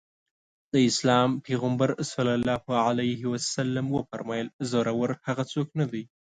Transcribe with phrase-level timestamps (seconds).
[0.73, 2.13] د اسلام پيغمبر ص
[3.95, 6.03] وفرمايل زورور هغه څوک نه دی.